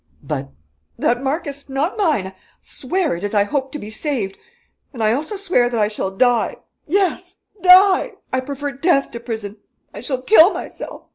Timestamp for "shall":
5.89-6.09, 10.01-10.23